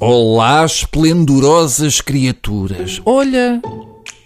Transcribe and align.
Olá, 0.00 0.64
esplendorosas 0.64 2.00
criaturas. 2.00 3.02
Olha, 3.04 3.60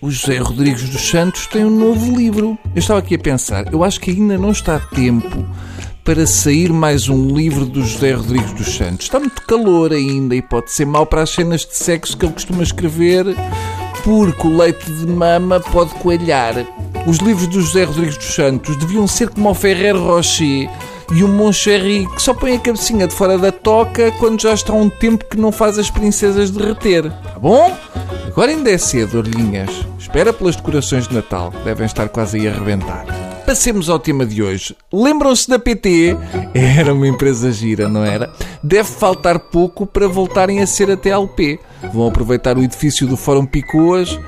o 0.03 0.11
José 0.11 0.37
Rodrigues 0.37 0.87
dos 0.91 1.09
Santos 1.09 1.46
tem 1.46 1.64
um 1.64 1.71
novo 1.71 2.14
livro. 2.14 2.59
Eu 2.75 2.79
estava 2.79 3.01
aqui 3.01 3.14
a 3.14 3.19
pensar, 3.19 3.72
eu 3.72 3.82
acho 3.82 3.98
que 3.98 4.11
ainda 4.11 4.37
não 4.37 4.50
está 4.50 4.79
tempo 4.79 5.46
para 6.04 6.27
sair 6.27 6.71
mais 6.71 7.08
um 7.08 7.35
livro 7.35 7.64
do 7.64 7.82
José 7.82 8.12
Rodrigues 8.12 8.53
dos 8.53 8.77
Santos. 8.77 9.06
Está 9.06 9.19
muito 9.19 9.40
calor 9.47 9.95
ainda 9.95 10.37
e 10.37 10.43
pode 10.43 10.71
ser 10.71 10.85
mau 10.85 11.06
para 11.06 11.22
as 11.22 11.31
cenas 11.31 11.63
de 11.65 11.75
sexo 11.75 12.19
que 12.19 12.27
ele 12.27 12.35
costuma 12.35 12.63
escrever, 12.63 13.25
porque 14.04 14.47
o 14.47 14.54
leite 14.54 14.93
de 14.93 15.07
mama 15.07 15.59
pode 15.59 15.95
coelhar. 15.95 16.66
Os 17.07 17.16
livros 17.16 17.47
do 17.47 17.62
José 17.62 17.84
Rodrigues 17.84 18.19
dos 18.19 18.34
Santos 18.34 18.77
deviam 18.77 19.07
ser 19.07 19.30
como 19.30 19.48
o 19.48 19.55
Ferrer 19.55 19.97
Rocher 19.97 20.69
e 21.10 21.24
o 21.24 21.28
Moncherry 21.28 22.06
que 22.14 22.23
só 22.23 22.34
põe 22.34 22.55
a 22.55 22.59
cabecinha 22.59 23.06
de 23.06 23.14
fora 23.14 23.38
da 23.38 23.51
toca 23.51 24.12
quando 24.12 24.41
já 24.41 24.52
está 24.55 24.73
um 24.73 24.88
tempo 24.88 25.24
que 25.24 25.37
não 25.37 25.51
faz 25.51 25.79
as 25.79 25.91
princesas 25.91 26.51
derreter. 26.51 27.10
Tá 27.10 27.38
bom? 27.38 27.77
Agora 28.27 28.51
ainda 28.51 28.70
é 28.70 28.79
cedo, 28.79 29.19
orelhinhas. 29.19 29.70
Espera 29.98 30.33
pelas 30.33 30.57
decorações 30.57 31.09
de 31.09 31.15
Natal, 31.15 31.52
devem 31.65 31.87
estar 31.87 32.09
quase 32.09 32.38
aí 32.38 32.48
a 32.48 32.52
arrebentar. 32.52 33.05
Passemos 33.45 33.91
ao 33.91 33.98
tema 33.98 34.24
de 34.24 34.43
hoje. 34.43 34.77
Lembram-se 34.93 35.48
da 35.48 35.59
PT? 35.59 36.16
Era 36.55 36.95
uma 36.95 37.09
empresa 37.09 37.51
gira, 37.51 37.88
não 37.88 38.05
era? 38.05 38.32
Deve 38.62 38.88
faltar 38.88 39.38
pouco 39.38 39.84
para 39.84 40.07
voltarem 40.07 40.60
a 40.60 40.66
ser 40.66 40.91
a 40.91 40.96
TLP. 40.96 41.59
Vão 41.93 42.07
aproveitar 42.07 42.57
o 42.57 42.62
edifício 42.62 43.07
do 43.07 43.16
Fórum 43.16 43.45
Picoas 43.45 44.19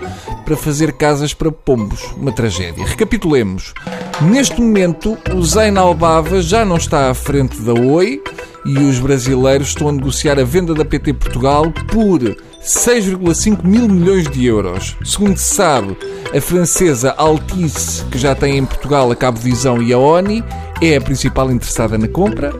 para 0.44 0.56
fazer 0.56 0.92
casas 0.92 1.32
para 1.32 1.50
pombos. 1.50 2.02
Uma 2.16 2.32
tragédia. 2.32 2.84
Recapitulemos. 2.86 3.72
Neste 4.20 4.60
momento, 4.60 5.16
o 5.34 5.42
Zain 5.42 5.76
Albava 5.76 6.40
já 6.40 6.64
não 6.64 6.76
está 6.76 7.10
à 7.10 7.14
frente 7.14 7.60
da 7.60 7.72
Oi 7.72 8.22
e 8.64 8.78
os 8.78 8.98
brasileiros 8.98 9.68
estão 9.68 9.88
a 9.88 9.92
negociar 9.92 10.38
a 10.38 10.44
venda 10.44 10.74
da 10.74 10.84
PT 10.84 11.12
Portugal 11.14 11.70
por 11.90 12.20
6,5 12.62 13.64
mil 13.64 13.88
milhões 13.88 14.30
de 14.30 14.46
euros. 14.46 14.96
Segundo 15.04 15.36
se 15.36 15.54
sabe, 15.54 15.96
a 16.34 16.40
francesa 16.40 17.12
Altice, 17.16 18.04
que 18.06 18.18
já 18.18 18.34
tem 18.34 18.56
em 18.56 18.64
Portugal 18.64 19.10
a 19.10 19.16
Cabo 19.16 19.38
Visão 19.38 19.82
e 19.82 19.92
a 19.92 19.98
ONI, 19.98 20.42
é 20.80 20.96
a 20.96 21.00
principal 21.00 21.50
interessada 21.50 21.98
na 21.98 22.08
compra. 22.08 22.52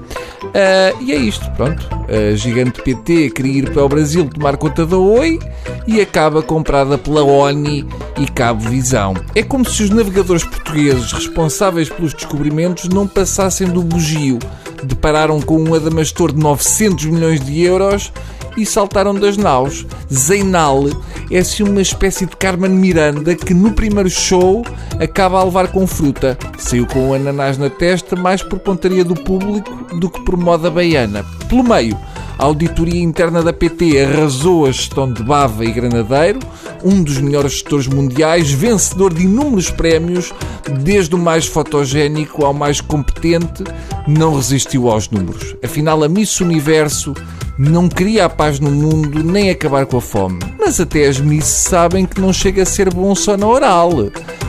Uh, 0.55 1.03
e 1.03 1.13
é 1.13 1.17
isto, 1.17 1.51
pronto. 1.53 1.89
A 2.09 2.37
gigante 2.37 2.81
PT 2.81 3.31
queria 3.31 3.59
ir 3.59 3.71
para 3.71 3.85
o 3.85 3.89
Brasil 3.89 4.29
tomar 4.29 4.57
conta 4.57 4.87
da 4.87 4.97
Oi 4.97 5.41
e 5.85 6.01
acaba 6.01 6.43
comprada 6.43 6.97
pela 6.97 7.25
ONI 7.25 7.85
e 8.21 8.27
Cabo 8.27 8.61
Visão. 8.69 9.15
É 9.35 9.43
como 9.43 9.69
se 9.69 9.83
os 9.83 9.91
navegadores 9.91 10.45
portugueses 10.45 11.11
responsáveis 11.11 11.89
pelos 11.89 12.15
descobrimentos 12.15 12.89
não 12.89 13.09
passassem 13.09 13.67
do 13.67 13.83
bugio. 13.83 14.39
Depararam 14.85 15.41
com 15.41 15.61
um 15.61 15.75
adamastor 15.75 16.31
de 16.31 16.39
900 16.39 17.07
milhões 17.07 17.41
de 17.41 17.63
euros 17.63 18.13
e 18.57 18.65
saltaram 18.65 19.15
das 19.15 19.37
naus. 19.37 19.87
Zeinal 20.13 20.85
é 21.31 21.39
assim 21.39 21.63
uma 21.63 21.83
espécie 21.83 22.27
de 22.27 22.37
Carmen 22.37 22.71
Miranda 22.71 23.35
que 23.35 23.55
no 23.55 23.73
primeiro 23.73 24.11
show 24.11 24.65
acaba 25.01 25.41
a 25.41 25.45
levar 25.45 25.69
com 25.69 25.87
fruta. 25.87 26.39
Saiu 26.59 26.87
com 26.87 27.11
o 27.11 27.15
ananás 27.15 27.59
na 27.59 27.71
testa 27.71 28.17
mais 28.17 28.43
por 28.43 28.59
pontaria 28.59 29.05
do 29.05 29.15
público 29.15 29.73
do 29.99 30.11
que 30.11 30.21
por 30.25 30.37
moda 30.37 30.71
baiana. 30.71 31.25
Pelo 31.49 31.65
meio, 31.65 31.99
a 32.39 32.45
auditoria 32.45 33.01
interna 33.01 33.43
da 33.43 33.53
PT 33.53 34.03
arrasou 34.03 34.67
a 34.67 34.73
gestão 34.73 35.13
de 35.13 35.23
Bava 35.23 35.65
e 35.65 35.71
Granadeiro, 35.71 36.41
um 36.83 37.03
dos 37.03 37.19
melhores 37.19 37.53
gestores 37.53 37.87
mundiais, 37.87 38.51
vencedor 38.51 39.15
de 39.15 39.23
inúmeros 39.23 39.71
prémios, 39.71 40.33
desde 40.81 41.15
o 41.15 41.19
mais 41.19 41.47
fotogénico 41.47 42.45
ao 42.45 42.53
mais 42.53 42.81
competente, 42.81 43.63
não 44.07 44.35
resistiu 44.35 44.91
aos 44.91 45.09
números. 45.11 45.55
Afinal, 45.63 46.03
a 46.03 46.09
Miss 46.09 46.41
Universo 46.41 47.15
não 47.57 47.89
queria 47.89 48.25
a 48.25 48.29
paz 48.29 48.59
no 48.59 48.71
mundo 48.71 49.23
nem 49.23 49.51
acabar 49.51 49.87
com 49.87 49.99
a 49.99 50.01
fome. 50.01 50.39
Mas 50.59 50.81
até 50.81 51.07
as 51.07 51.21
Miss 51.21 51.47
sabem 51.47 52.05
que 52.05 52.21
não 52.21 52.33
chega 52.33 52.63
a 52.63 52.67
ser 52.67 52.93
bom 52.93 53.15
só 53.15 53.37
na 53.37 53.47
oral. 53.47 53.91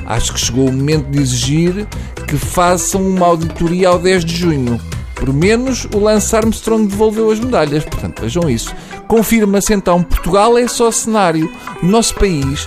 Acho 0.05 0.33
que 0.33 0.39
chegou 0.39 0.69
o 0.69 0.73
momento 0.73 1.09
de 1.09 1.19
exigir 1.19 1.87
que 2.27 2.37
façam 2.37 3.01
uma 3.01 3.27
auditoria 3.27 3.89
ao 3.89 3.99
10 3.99 4.25
de 4.25 4.35
junho. 4.35 4.81
Por 5.13 5.31
menos 5.33 5.87
o 5.93 5.99
Lance 5.99 6.35
Armstrong 6.35 6.87
devolveu 6.87 7.31
as 7.31 7.39
medalhas, 7.39 7.85
portanto 7.85 8.21
vejam 8.21 8.49
isso. 8.49 8.75
Confirma-se 9.07 9.73
então, 9.73 10.03
Portugal 10.03 10.57
é 10.57 10.67
só 10.67 10.91
cenário. 10.91 11.49
O 11.81 11.85
nosso 11.85 12.15
país 12.15 12.65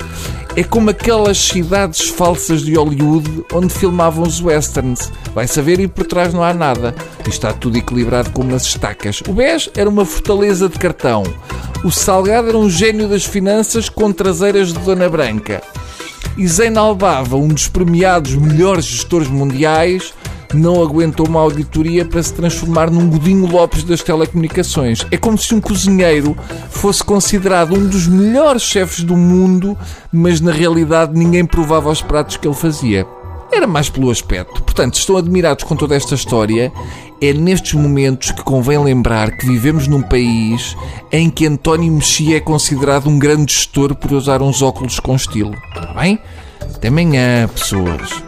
é 0.58 0.64
como 0.64 0.91
aquelas 0.91 1.38
cidades 1.38 2.08
falsas 2.08 2.62
de 2.62 2.74
Hollywood 2.74 3.44
onde 3.52 3.72
filmavam 3.72 4.24
os 4.24 4.42
westerns. 4.42 5.08
Vai 5.32 5.46
saber 5.46 5.78
e 5.78 5.86
por 5.86 6.04
trás 6.04 6.34
não 6.34 6.42
há 6.42 6.52
nada. 6.52 6.96
E 7.24 7.28
está 7.28 7.52
tudo 7.52 7.78
equilibrado 7.78 8.30
com 8.32 8.42
umas 8.42 8.64
estacas. 8.64 9.22
O 9.28 9.32
BES 9.32 9.70
era 9.76 9.88
uma 9.88 10.04
fortaleza 10.04 10.69
de 10.69 10.76
cartão. 10.76 11.22
O 11.84 11.92
Salgado 11.92 12.48
era 12.48 12.58
um 12.58 12.69
gênio 12.69 13.08
das 13.08 13.24
finanças 13.24 13.88
com 13.88 14.12
traseiras 14.12 14.72
de 14.72 14.80
Dona 14.80 15.08
Branca. 15.08 15.62
E 16.36 16.48
Zain 16.48 16.76
Albava, 16.76 17.36
um 17.36 17.46
dos 17.46 17.69
premiados 17.69 18.34
melhores 18.34 18.84
gestores 18.84 19.28
mundiais, 19.28 20.12
não 20.54 20.82
aguentou 20.82 21.26
uma 21.26 21.41
auditoria 21.41 22.04
para 22.04 22.22
se 22.22 22.32
transformar 22.32 22.91
num 22.91 23.09
Godinho 23.09 23.47
Lopes 23.47 23.84
das 23.84 24.03
telecomunicações. 24.03 25.06
É 25.10 25.16
como 25.16 25.36
se 25.36 25.54
um 25.54 25.60
cozinheiro 25.60 26.36
fosse 26.70 27.03
considerado 27.04 27.75
um 27.75 27.86
dos 27.86 28.06
melhores 28.06 28.62
chefes 28.62 29.04
do 29.04 29.16
mundo, 29.16 29.76
mas 30.12 30.41
na 30.41 30.53
realidade 30.53 31.12
ninguém 31.19 31.44
provava 31.44 31.91
os 31.91 32.03
pratos 32.03 32.37
que 32.37 32.47
ele 32.47 32.54
fazia. 32.54 33.06
Era 33.50 33.66
mais 33.66 33.88
pelo 33.88 34.10
aspecto. 34.10 34.62
Portanto, 34.62 34.94
estão 34.94 35.16
admirados 35.16 35.64
com 35.64 35.75
toda 35.75 35.97
esta 35.97 36.14
história. 36.14 36.70
É 37.20 37.32
nestes 37.32 37.72
momentos 37.75 38.31
que 38.31 38.42
convém 38.42 38.78
lembrar 38.78 39.37
que 39.37 39.47
vivemos 39.47 39.88
num 39.88 40.03
país 40.03 40.76
em 41.10 41.31
que 41.31 41.47
António 41.47 41.92
Mexia 41.92 42.37
é 42.37 42.41
considerado 42.41 43.08
um 43.08 43.19
grande 43.19 43.53
gestor 43.53 43.94
por 43.94 44.12
usar 44.12 44.42
uns 44.42 44.62
óculos 44.62 45.00
com 45.00 45.16
estilo. 45.16 45.54
Está 45.75 45.94
bem? 45.94 46.19
Até 46.60 46.88
amanhã, 46.88 47.48
pessoas. 47.48 48.27